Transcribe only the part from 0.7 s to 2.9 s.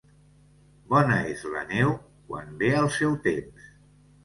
Bona és la neu quan ve